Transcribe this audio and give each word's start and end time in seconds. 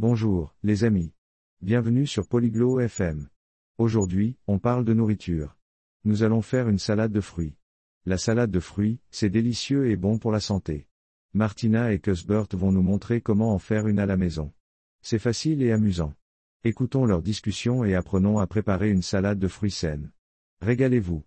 Bonjour, 0.00 0.54
les 0.62 0.84
amis. 0.84 1.12
Bienvenue 1.60 2.06
sur 2.06 2.28
Polyglot 2.28 2.78
FM. 2.78 3.28
Aujourd'hui, 3.78 4.36
on 4.46 4.60
parle 4.60 4.84
de 4.84 4.94
nourriture. 4.94 5.56
Nous 6.04 6.22
allons 6.22 6.40
faire 6.40 6.68
une 6.68 6.78
salade 6.78 7.10
de 7.10 7.20
fruits. 7.20 7.56
La 8.06 8.16
salade 8.16 8.52
de 8.52 8.60
fruits, 8.60 9.00
c'est 9.10 9.28
délicieux 9.28 9.90
et 9.90 9.96
bon 9.96 10.20
pour 10.20 10.30
la 10.30 10.38
santé. 10.38 10.86
Martina 11.34 11.92
et 11.92 11.98
Cuthbert 11.98 12.46
vont 12.52 12.70
nous 12.70 12.80
montrer 12.80 13.20
comment 13.20 13.52
en 13.52 13.58
faire 13.58 13.88
une 13.88 13.98
à 13.98 14.06
la 14.06 14.16
maison. 14.16 14.52
C'est 15.02 15.18
facile 15.18 15.62
et 15.62 15.72
amusant. 15.72 16.14
Écoutons 16.62 17.04
leur 17.04 17.20
discussion 17.20 17.82
et 17.82 17.96
apprenons 17.96 18.38
à 18.38 18.46
préparer 18.46 18.90
une 18.90 19.02
salade 19.02 19.40
de 19.40 19.48
fruits 19.48 19.72
saine. 19.72 20.12
Régalez-vous. 20.60 21.24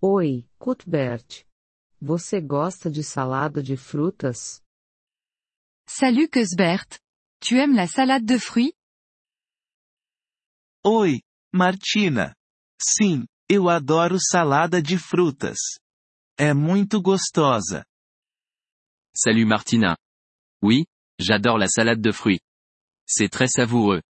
Oi, 0.00 0.48
Cuthbert. 0.58 1.46
Você 2.00 2.40
gosta 2.40 2.90
de 2.90 3.04
salada 3.04 3.62
de 3.62 3.76
frutas? 3.76 4.61
Salut 5.94 6.26
Cuthbert. 6.26 6.88
Tu 7.40 7.58
aimes 7.58 7.74
la 7.74 7.86
salade 7.86 8.24
de 8.24 8.38
fruits? 8.38 8.72
Oi, 10.84 11.20
Martina. 11.52 12.34
Sim, 12.80 13.26
eu 13.46 13.68
adoro 13.68 14.16
salada 14.18 14.80
de 14.80 14.96
frutas. 14.96 15.58
É 16.38 16.54
muito 16.54 17.02
gostosa. 17.02 17.84
Salut 19.14 19.44
Martina. 19.44 19.94
Oui, 20.62 20.86
j'adore 21.20 21.58
la 21.58 21.68
salade 21.68 22.00
de 22.00 22.10
fruits. 22.10 22.40
C'est 23.06 23.28
très 23.28 23.48
savoureux. 23.48 24.00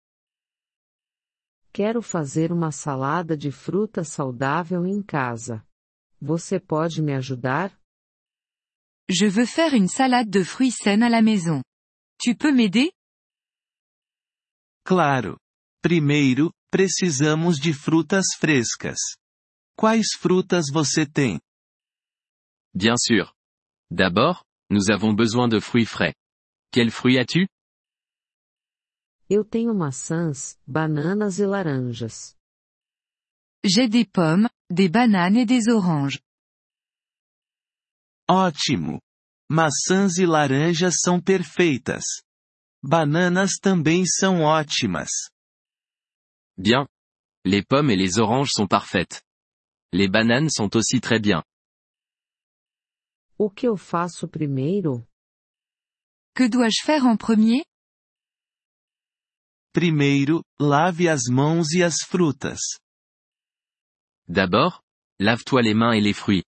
Quero 1.73 2.01
fazer 2.01 2.53
uma 2.53 2.71
salada 2.71 3.37
de 3.37 3.51
fruta 3.51 4.05
saudável 4.05 4.87
em 4.87 5.03
casa. 5.03 5.67
Você 6.21 6.61
pode 6.61 7.03
me 7.03 7.13
ajudar? 7.13 7.77
Je 9.11 9.27
veux 9.27 9.47
faire 9.47 9.75
une 9.75 9.89
salade 9.89 10.31
de 10.31 10.45
fruits 10.45 10.71
saine 10.71 11.03
à 11.03 11.09
la 11.09 11.21
maison. 11.21 11.61
Tu 12.23 12.37
peux 12.37 12.53
m'aider? 12.53 12.93
Claro. 14.85 15.41
Primeiro, 15.83 16.53
precisamos 16.71 17.59
de 17.59 17.73
frutas 17.73 18.37
frescas. 18.39 18.99
Quais 19.77 20.15
frutas 20.17 20.71
você 20.73 21.05
tem? 21.05 21.41
Bien 22.73 22.95
sûr. 22.97 23.35
D'abord, 23.91 24.45
nous 24.71 24.89
avons 24.89 25.13
besoin 25.13 25.49
de 25.49 25.61
fruits 25.61 25.85
frais. 25.85 26.15
Quels 26.73 26.95
fruits 26.95 27.19
as-tu? 27.19 27.49
Eu 29.29 29.45
tenho 29.45 29.75
maçãs, 29.75 30.57
bananas 30.65 31.41
e 31.41 31.45
laranjas. 31.45 32.37
J'ai 33.65 33.89
des 33.89 34.05
pommes, 34.05 34.49
des 34.71 34.89
bananes 34.89 35.39
et 35.39 35.45
des 35.45 35.69
oranges. 35.69 36.21
Ótimo! 38.29 39.01
Maçãs 39.51 40.19
e 40.19 40.27
laranjas 40.27 40.95
são 41.01 41.21
perfeitas. 41.21 42.05
Bananas 42.83 43.53
também 43.61 44.05
são 44.07 44.43
ótimas. 44.43 45.11
Bien. 46.57 46.87
Les 47.45 47.65
pommes 47.65 47.91
et 47.91 47.97
les 47.97 48.19
oranges 48.19 48.53
sont 48.53 48.69
parfaites. 48.69 49.23
Les 49.93 50.09
bananes 50.09 50.51
sont 50.53 50.75
aussi 50.77 51.01
très 51.01 51.19
bien. 51.21 51.43
O 53.39 53.51
que 53.51 53.67
eu 53.67 53.77
faço 53.77 54.29
primeiro? 54.29 55.07
Que 56.35 56.49
dois-je 56.49 56.83
faire 56.85 57.05
en 57.05 57.17
premier? 57.17 57.65
Primeiro, 59.73 60.45
lave 60.61 61.09
as 61.09 61.29
mãos 61.29 61.73
e 61.73 61.83
as 61.83 62.03
frutas. 62.07 62.61
D'abord, 64.29 64.83
lave-toi 65.19 65.63
les 65.63 65.75
mains 65.75 65.95
et 65.95 66.01
les 66.01 66.15
fruits. 66.15 66.45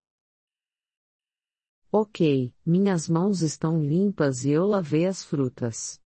Ok, 1.95 2.51
minhas 2.65 3.07
mãos 3.07 3.43
estão 3.43 3.79
limpas 3.79 4.45
e 4.45 4.49
eu 4.49 4.65
lavei 4.65 5.05
as 5.05 5.23
frutas. 5.23 5.99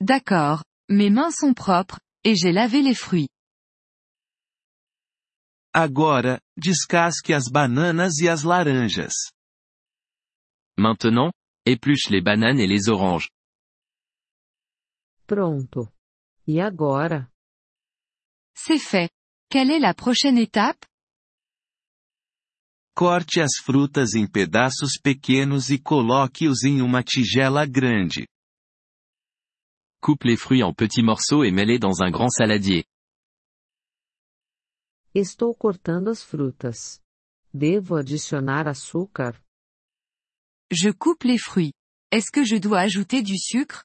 D'accord, 0.00 0.64
mes 0.90 1.08
mains 1.08 1.30
sont 1.30 1.54
propres, 1.54 2.00
et 2.24 2.34
j'ai 2.34 2.50
lavé 2.50 2.82
les 2.82 2.98
fruits. 2.98 3.28
Agora, 5.72 6.40
descasque 6.56 7.32
as 7.32 7.48
bananas 7.48 8.18
e 8.18 8.28
as 8.28 8.42
laranjas. 8.42 9.30
Maintenant, 10.76 11.30
épluche 11.64 12.10
les 12.10 12.20
bananes 12.20 12.58
et 12.58 12.66
les 12.66 12.88
oranges. 12.88 13.30
Pronto. 15.28 15.88
E 16.48 16.60
agora? 16.60 17.30
C'est 18.56 18.80
fait. 18.80 19.10
Quelle 19.48 19.70
est 19.70 19.80
la 19.80 19.94
prochaine 19.94 20.38
étape? 20.38 20.84
Corte 22.96 23.42
as 23.42 23.58
frutas 23.62 24.14
em 24.14 24.26
pedaços 24.26 24.92
pequenos 24.98 25.68
e 25.68 25.78
coloque-os 25.78 26.64
em 26.64 26.80
uma 26.80 27.02
tigela 27.02 27.66
grande. 27.66 28.26
Coupe 30.00 30.24
les 30.24 30.38
fruits 30.38 30.62
en 30.62 30.72
petits 30.72 31.02
morceaux 31.02 31.44
et 31.44 31.50
mets-les 31.50 31.78
dans 31.78 32.00
un 32.00 32.10
grand 32.10 32.30
saladier. 32.30 32.86
Estou 35.14 35.54
cortando 35.54 36.08
as 36.08 36.22
frutas. 36.22 36.98
Devo 37.52 37.96
adicionar 37.96 38.66
açúcar? 38.66 39.38
Je 40.72 40.90
coupe 40.90 41.24
les 41.24 41.38
fruits. 41.38 41.74
Est-ce 42.10 42.30
que 42.32 42.44
je 42.44 42.56
dois 42.56 42.80
ajouter 42.80 43.20
du 43.20 43.36
sucre? 43.38 43.84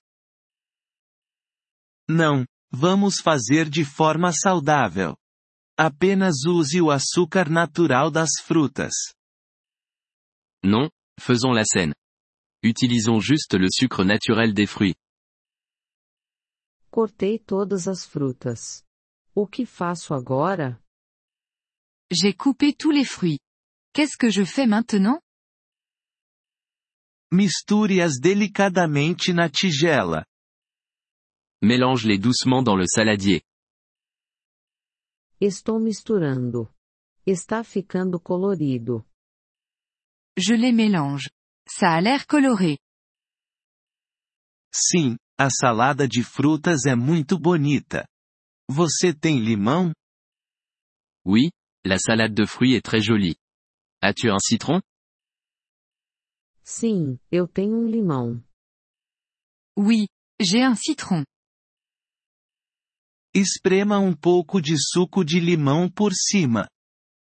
Não, 2.07 2.45
vamos 2.71 3.19
fazer 3.19 3.69
de 3.69 3.83
forma 3.83 4.31
saudável. 4.31 5.17
Apenas 5.83 6.45
use 6.45 6.79
o 6.79 6.91
açúcar 6.91 7.49
natural 7.49 8.11
das 8.11 8.39
frutas. 8.39 8.93
Non, 10.63 10.91
faisons 11.19 11.55
la 11.55 11.65
scène. 11.65 11.95
Utilisons 12.63 13.19
juste 13.19 13.57
le 13.57 13.67
sucre 13.67 14.03
naturel 14.03 14.53
des 14.53 14.67
fruits. 14.67 14.93
Cortei 16.91 17.39
todas 17.39 17.87
as 17.87 18.05
frutas. 18.05 18.83
O 19.33 19.47
que 19.47 19.65
faço 19.65 20.13
agora? 20.13 20.79
J'ai 22.11 22.35
coupé 22.35 22.73
tous 22.73 22.91
les 22.91 23.05
fruits. 23.05 23.39
Qu'est-ce 23.91 24.17
que 24.17 24.29
je 24.29 24.45
fais 24.45 24.67
maintenant? 24.67 25.19
Misture-as 27.31 28.19
delicadamente 28.19 29.33
na 29.33 29.49
tigela. 29.49 30.27
Mélange-les 31.63 32.19
doucement 32.19 32.61
dans 32.61 32.75
le 32.75 32.85
saladier. 32.85 33.41
Estou 35.43 35.79
misturando. 35.79 36.71
Está 37.25 37.63
ficando 37.63 38.19
colorido. 38.19 39.03
Je 40.37 40.53
les 40.53 40.71
mélange. 40.71 41.31
Ça 41.67 41.95
a 41.95 41.99
l'air 41.99 42.27
coloré. 42.27 42.77
Sim, 44.71 45.17
a 45.39 45.49
salada 45.49 46.07
de 46.07 46.23
frutas 46.23 46.85
é 46.85 46.95
muito 46.95 47.39
bonita. 47.39 48.05
Você 48.69 49.15
tem 49.15 49.39
limão? 49.39 49.91
Oui, 51.25 51.49
la 51.83 51.97
salade 51.97 52.35
de 52.35 52.45
fruits 52.45 52.75
est 52.75 52.83
très 52.83 53.01
jolie. 53.01 53.35
As-tu 53.99 54.29
un 54.29 54.39
citron? 54.39 54.79
Sim, 56.63 57.19
eu 57.31 57.47
tenho 57.47 57.77
um 57.77 57.87
limão. 57.87 58.43
Oui, 59.75 60.07
j'ai 60.39 60.63
un 60.63 60.75
citron. 60.75 61.23
Esprema 63.33 63.97
um 63.97 64.13
pouco 64.13 64.61
de 64.61 64.75
suco 64.77 65.23
de 65.23 65.39
limão 65.39 65.89
por 65.89 66.11
cima. 66.13 66.67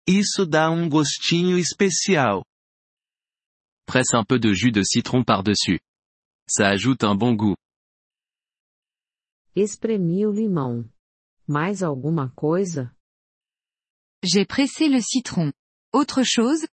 Isso 0.06 0.46
dá 0.46 0.70
um 0.70 0.88
gostinho 0.88 1.58
especial. 1.58 2.44
Presse 3.84 4.16
un 4.16 4.24
peu 4.24 4.38
de 4.38 4.54
jus 4.54 4.70
de 4.70 4.84
citron 4.84 5.24
par-dessus. 5.24 5.80
Ça 6.48 6.68
ajoute 6.68 7.04
un 7.04 7.16
bon 7.16 7.34
goût. 7.34 7.56
Espremi 9.56 10.24
o 10.24 10.30
limão. 10.30 10.88
Mais 11.44 11.82
alguma 11.82 12.30
coisa? 12.36 12.94
J'ai 14.24 14.46
pressé 14.46 14.86
le 14.88 15.02
citron. 15.02 15.52
Autre 15.92 16.24
chose? 16.24 16.68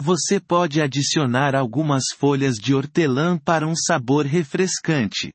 Você 0.00 0.40
pode 0.40 0.80
adicionar 0.80 1.54
algumas 1.54 2.04
folhas 2.16 2.56
de 2.56 2.74
hortelã 2.74 3.38
para 3.38 3.66
um 3.66 3.76
sabor 3.76 4.24
refrescante. 4.24 5.30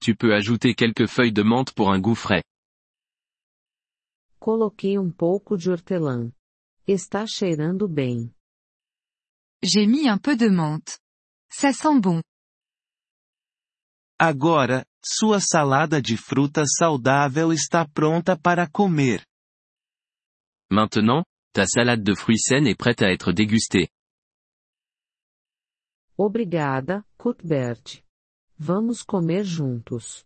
Tu 0.00 0.14
peux 0.14 0.34
ajouter 0.34 0.74
quelques 0.74 1.06
feuilles 1.06 1.32
de 1.32 1.42
menthe 1.42 1.72
pour 1.72 1.90
un 1.90 1.98
goût 1.98 2.14
frais. 2.14 2.44
Coloquei 4.38 4.98
um 4.98 5.10
pouco 5.10 5.56
de 5.56 5.70
hortelã. 5.70 6.30
Está 6.86 7.26
cheirando 7.26 7.88
bem. 7.88 8.32
J'ai 9.62 9.86
mis 9.86 10.08
un 10.08 10.18
peu 10.18 10.36
de 10.36 10.48
menthe. 10.48 10.98
Ça 11.50 11.72
sent 11.72 12.00
bon. 12.00 12.22
Agora, 14.18 14.84
sua 15.04 15.40
salada 15.40 16.00
de 16.00 16.16
frutas 16.16 16.76
saudável 16.78 17.52
está 17.52 17.86
pronta 17.86 18.36
para 18.36 18.66
comer. 18.68 19.24
Maintenant, 20.70 21.24
ta 21.52 21.66
salade 21.66 22.02
de 22.02 22.14
fruits 22.14 22.40
saine 22.40 22.66
est 22.66 22.74
prête 22.78 23.02
à 23.02 23.10
être 23.10 23.32
dégustée. 23.32 23.88
Obrigada, 26.16 27.04
Cuthbert. 27.18 28.02
Vamos 28.58 29.02
comer 29.02 29.44
juntos. 29.44 30.24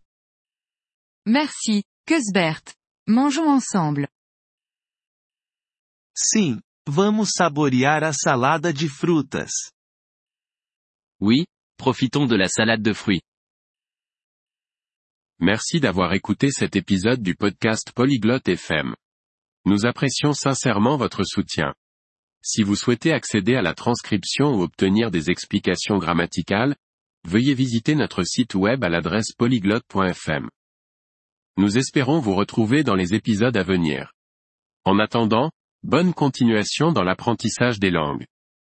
Merci, 1.26 1.82
Cuthbert. 2.06 2.74
Mangeons 3.06 3.48
ensemble. 3.48 4.08
Sim, 6.14 6.60
vamos 6.86 7.30
saborear 7.36 8.04
a 8.04 8.12
salada 8.12 8.72
de 8.72 8.88
frutas. 8.88 9.72
Oui, 11.20 11.44
profitons 11.76 12.26
de 12.26 12.36
la 12.36 12.48
salade 12.48 12.82
de 12.82 12.92
fruits. 12.92 13.22
Merci 15.40 15.80
d'avoir 15.80 16.12
écouté 16.12 16.52
cet 16.52 16.76
épisode 16.76 17.22
du 17.22 17.34
podcast 17.34 17.90
Polyglotte 17.92 18.48
FM. 18.48 18.94
Nous 19.64 19.86
apprécions 19.86 20.34
sincèrement 20.34 20.96
votre 20.96 21.24
soutien. 21.24 21.74
Si 22.42 22.62
vous 22.62 22.76
souhaitez 22.76 23.12
accéder 23.12 23.56
à 23.56 23.62
la 23.62 23.74
transcription 23.74 24.54
ou 24.54 24.62
obtenir 24.62 25.10
des 25.10 25.30
explications 25.30 25.98
grammaticales, 25.98 26.76
veuillez 27.24 27.54
visiter 27.54 27.94
notre 27.94 28.22
site 28.22 28.54
web 28.54 28.84
à 28.84 28.88
l'adresse 28.88 29.32
polyglotte.fm. 29.32 30.48
Nous 31.56 31.78
espérons 31.78 32.20
vous 32.20 32.34
retrouver 32.34 32.82
dans 32.82 32.94
les 32.94 33.14
épisodes 33.14 33.56
à 33.56 33.62
venir. 33.62 34.12
En 34.84 34.98
attendant, 34.98 35.50
bonne 35.82 36.14
continuation 36.14 36.92
dans 36.92 37.02
l'apprentissage 37.02 37.78
des 37.78 37.90
langues. 37.90 38.24